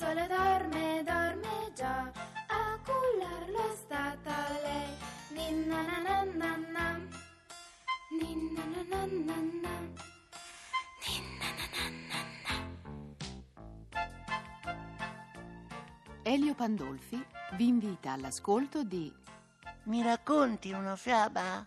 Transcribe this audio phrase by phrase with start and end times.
[0.00, 2.10] sole dorme, dorme già,
[2.46, 4.96] a cullarlo è stata lei.
[5.28, 7.00] Ninna na na na na,
[8.18, 9.74] ninna na na na na,
[11.04, 12.54] ninna na na na na.
[16.22, 17.22] Elio Pandolfi
[17.56, 19.12] vi invita all'ascolto di
[19.82, 21.66] Mi racconti una fiaba?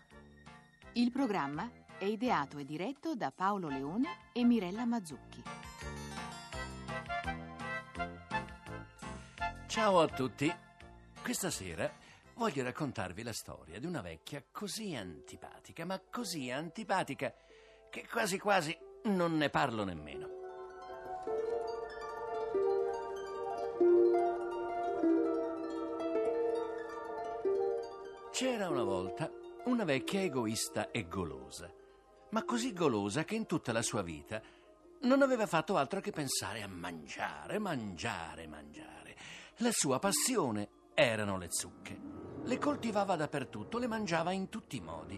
[0.94, 6.03] Il programma è ideato e diretto da Paolo Leone e Mirella Mazzucchi.
[9.74, 10.48] Ciao a tutti.
[11.20, 11.92] Questa sera
[12.34, 17.34] voglio raccontarvi la storia di una vecchia così antipatica, ma così antipatica
[17.90, 20.28] che quasi quasi non ne parlo nemmeno.
[28.30, 29.28] C'era una volta
[29.64, 31.68] una vecchia egoista e golosa,
[32.30, 34.40] ma così golosa che in tutta la sua vita
[35.00, 38.94] non aveva fatto altro che pensare a mangiare, mangiare, mangiare.
[39.58, 41.96] La sua passione erano le zucche.
[42.42, 45.16] Le coltivava dappertutto, le mangiava in tutti i modi.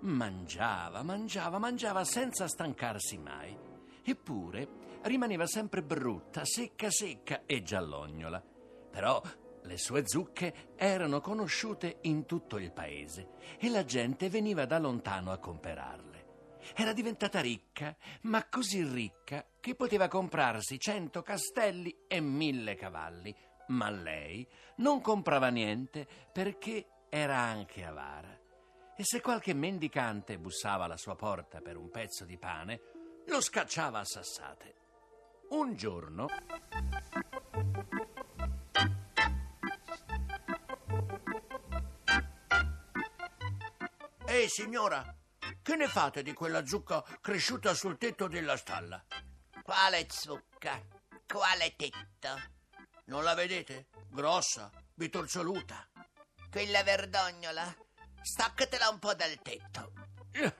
[0.00, 3.56] Mangiava, mangiava, mangiava senza stancarsi mai.
[4.04, 4.68] Eppure
[5.04, 8.44] rimaneva sempre brutta, secca, secca e giallognola.
[8.90, 9.22] Però
[9.62, 15.32] le sue zucche erano conosciute in tutto il paese e la gente veniva da lontano
[15.32, 16.26] a comperarle.
[16.74, 23.34] Era diventata ricca, ma così ricca che poteva comprarsi cento castelli e mille cavalli.
[23.68, 28.36] Ma lei non comprava niente perché era anche avara.
[28.96, 32.80] E se qualche mendicante bussava alla sua porta per un pezzo di pane,
[33.26, 34.74] lo scacciava a sassate.
[35.50, 36.26] Un giorno
[44.26, 45.16] Ehi, signora,
[45.62, 49.02] che ne fate di quella zucca cresciuta sul tetto della stalla?
[49.62, 50.80] Quale zucca?
[51.26, 52.56] Quale tetto?
[53.08, 53.88] Non la vedete?
[54.10, 55.86] Grossa, bitorzoluta.
[56.50, 57.74] Quella verdognola?
[58.22, 59.92] Staccatela un po' dal tetto.
[60.32, 60.54] Eh,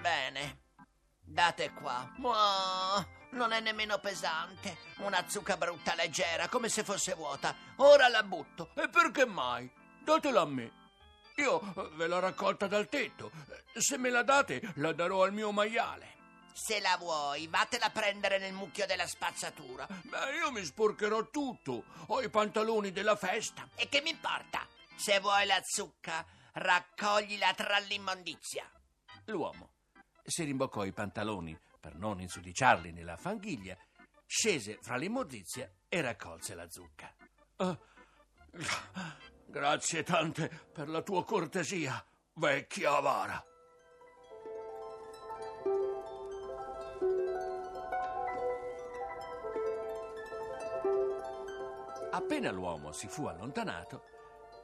[0.00, 0.62] Bene.
[1.20, 2.10] Date qua.
[2.18, 4.76] Ma non è nemmeno pesante.
[4.98, 7.54] Una zucca brutta leggera, come se fosse vuota.
[7.76, 8.70] Ora la butto.
[8.74, 9.70] E perché mai?
[10.02, 10.82] Datela a me.
[11.36, 13.30] Io eh, ve l'ho raccolta dal tetto.
[13.74, 16.12] Eh, Se me la date, la darò al mio maiale.
[16.56, 19.86] Se la vuoi, vattela a prendere nel mucchio della spazzatura.
[19.88, 21.84] Beh, io mi sporcherò tutto.
[22.06, 23.68] Ho i pantaloni della festa.
[23.74, 24.64] E che mi importa?
[24.96, 28.70] Se vuoi la zucca, raccoglila tra l'immondizia.
[29.26, 29.72] L'uomo
[30.24, 33.76] si rimboccò i pantaloni per non insudiciarli nella fanghiglia,
[34.24, 37.12] scese fra l'immondizia e raccolse la zucca.
[37.56, 37.78] Eh,
[39.46, 42.02] Grazie tante per la tua cortesia,
[42.34, 43.44] vecchia avara.
[52.14, 54.04] Appena l'uomo si fu allontanato,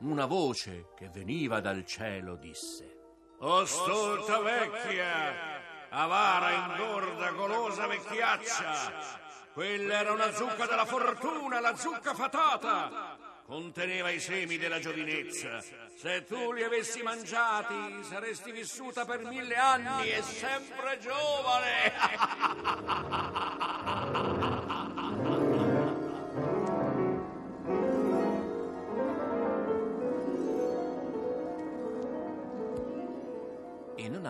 [0.02, 2.96] una voce che veniva dal cielo disse:
[3.38, 9.18] O stolta vecchia, avara, ingorda, golosa vecchiaccia.
[9.52, 13.18] Quella era una zucca della fortuna, la zucca fatata.
[13.44, 15.60] Conteneva i semi della giovinezza.
[15.96, 22.38] Se tu li avessi mangiati, saresti vissuta per mille anni e sempre giovane.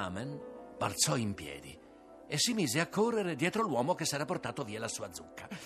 [0.04, 0.40] amen
[0.78, 1.78] balzò in piedi
[2.26, 5.48] e si mise a correre dietro l'uomo che s'era portato via la sua zucca.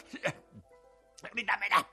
[1.32, 1.86] Ridammela!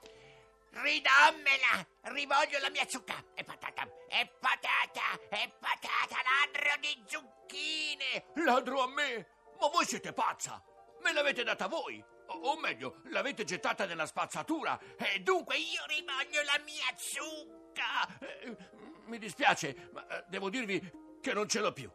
[0.72, 1.88] Ridammela!
[2.04, 3.22] Rivoglio la mia zucca!
[3.34, 3.84] È patata!
[4.08, 5.28] È patata!
[5.30, 6.16] È patata!
[6.24, 8.24] Ladro di zucchine!
[8.46, 9.28] Ladro a me?
[9.60, 10.64] Ma voi siete pazza!
[11.02, 12.02] Me l'avete data voi!
[12.28, 15.70] O, o meglio, l'avete gettata nella spazzatura e dunque io...
[15.72, 18.18] Io rivoglio la mia zucca!
[18.20, 18.56] eh,
[19.06, 20.80] mi dispiace, ma eh, devo dirvi
[21.22, 21.92] che non ce l'ho più.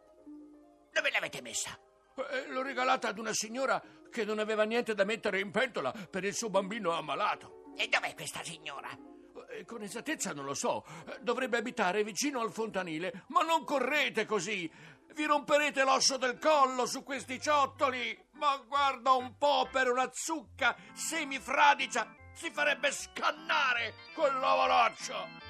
[0.97, 1.77] Dove l'avete messa?
[2.15, 3.79] Eh, L'ho regalata ad una signora
[4.11, 7.65] che non aveva niente da mettere in pentola per il suo bambino ammalato.
[7.77, 8.89] E dov'è questa signora?
[9.51, 10.83] Eh, Con esattezza non lo so.
[11.07, 13.25] Eh, Dovrebbe abitare vicino al fontanile.
[13.27, 14.69] Ma non correte così!
[15.13, 18.17] Vi romperete l'osso del collo su questi ciottoli!
[18.33, 22.11] Ma guarda un po' per una zucca semifradicia!
[22.33, 25.15] Si farebbe scannare quell'ovoloccio!
[25.15, 25.46] Ehi,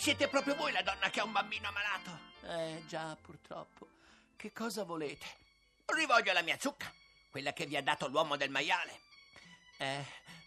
[0.00, 2.18] Siete proprio voi la donna che ha un bambino ammalato?
[2.42, 3.86] Eh già, purtroppo.
[4.34, 5.26] Che cosa volete?
[5.84, 6.90] Rivoglio la mia zucca,
[7.30, 8.98] quella che vi ha dato l'uomo del maiale.
[9.76, 10.02] Eh,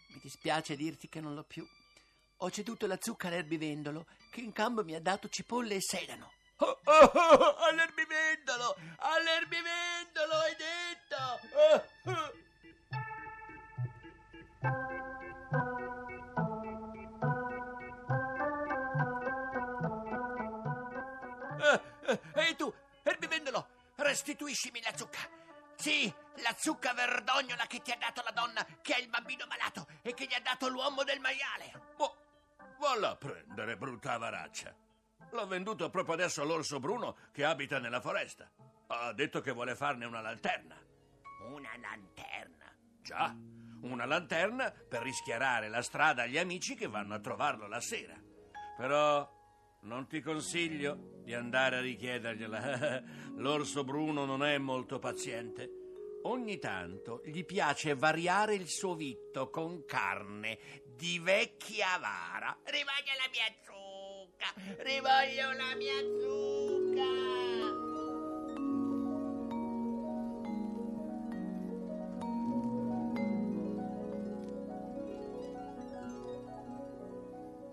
[0.07, 1.67] mi dispiace dirti che non l'ho più.
[2.37, 6.31] ho ceduto la zucca all'erbivendolo che in cambio mi ha dato cipolle e sedano.
[6.57, 8.75] Oh, oh, oh, all'erbivendolo!
[8.97, 10.92] All'erbivendolo, hai detto!
[24.13, 25.27] Restituiscimi la zucca.
[25.75, 26.13] Sì,
[26.43, 30.13] la zucca verdognola che ti ha dato la donna che ha il bambino malato e
[30.13, 31.95] che gli ha dato l'uomo del maiale.
[31.97, 32.15] Oh,
[32.79, 34.75] valla a prendere, brutta avaraccia.
[35.31, 38.49] L'ho venduto proprio adesso all'orso Bruno che abita nella foresta.
[38.87, 40.79] Ha detto che vuole farne una lanterna.
[41.47, 42.71] Una lanterna.
[43.01, 43.35] Già,
[43.81, 48.15] una lanterna per rischiarare la strada agli amici che vanno a trovarlo la sera.
[48.77, 49.27] Però
[49.83, 53.03] non ti consiglio di andare a richiedergliela.
[53.37, 55.81] L'orso Bruno non è molto paziente.
[56.23, 60.57] Ogni tanto gli piace variare il suo vitto con carne
[60.95, 62.57] di vecchia avara.
[62.63, 64.53] Rivoglio la mia zucca,
[64.83, 67.41] rivoglio la mia zucca.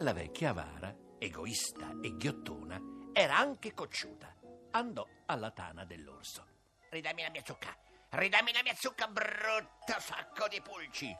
[0.02, 2.80] La vecchia avara, egoista e ghiottona,
[3.12, 4.34] era anche cocciuta.
[4.70, 6.46] Andò alla tana dell'orso.
[6.88, 7.76] Ridammi la mia zucca,
[8.10, 11.14] ridammi la mia zucca, brutto sacco di pulci.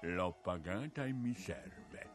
[0.00, 2.12] L'ho pagata e mi serve.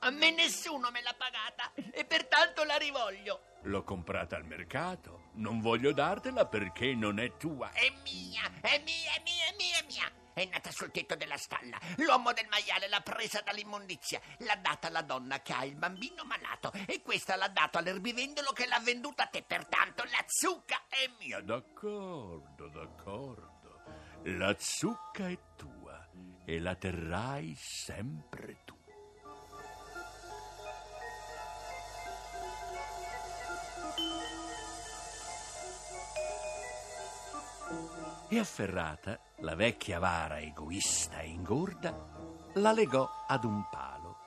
[0.00, 3.42] A me nessuno me l'ha pagata e pertanto la rivoglio.
[3.64, 5.28] L'ho comprata al mercato.
[5.34, 7.70] Non voglio dartela perché non è tua.
[7.72, 9.39] È mia, è mia, è mia,
[10.40, 11.78] è nata sul tetto della stalla.
[11.96, 14.20] L'uomo del maiale l'ha presa dall'immondizia.
[14.38, 16.72] L'ha data alla donna che ha il bambino malato.
[16.86, 19.42] E questa l'ha dato all'erbivendolo che l'ha venduta a te.
[19.42, 21.40] Pertanto la zucca è mia.
[21.40, 23.82] D'accordo, d'accordo.
[24.24, 26.08] La zucca è tua
[26.44, 28.79] e la terrai sempre tu.
[38.32, 41.92] E afferrata, la vecchia avara egoista e ingorda
[42.54, 44.18] la legò ad un palo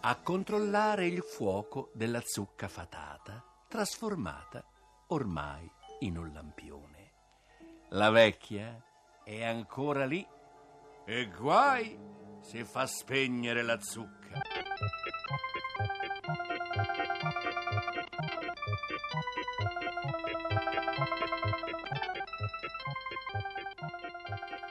[0.00, 4.64] a controllare il fuoco della zucca fatata, trasformata
[5.08, 7.12] ormai in un lampione.
[7.90, 8.82] La vecchia
[9.22, 10.26] è ancora lì
[11.04, 11.98] e guai
[12.40, 14.19] se fa spegnere la zucca.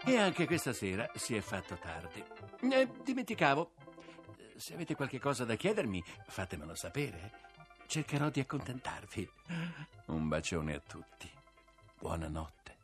[0.09, 2.23] E anche questa sera si è fatto tardi.
[2.71, 3.73] Eh, dimenticavo.
[4.55, 7.31] Se avete qualche cosa da chiedermi, fatemelo sapere.
[7.85, 9.29] Cercherò di accontentarvi.
[10.07, 11.29] Un bacione a tutti.
[11.99, 12.77] Buonanotte.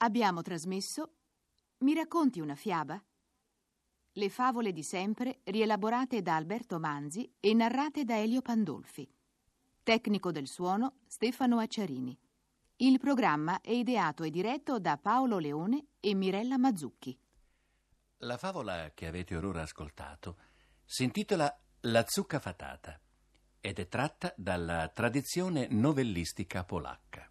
[0.00, 1.14] Abbiamo trasmesso
[1.78, 3.02] Mi racconti una fiaba?
[4.12, 9.08] Le favole di sempre rielaborate da Alberto Manzi e narrate da Elio Pandolfi.
[9.82, 12.16] Tecnico del suono Stefano Acciarini.
[12.76, 17.18] Il programma è ideato e diretto da Paolo Leone e Mirella Mazzucchi.
[18.18, 20.38] La favola che avete orora ascoltato
[20.84, 23.00] si intitola La zucca fatata
[23.60, 27.28] ed è tratta dalla tradizione novellistica polacca.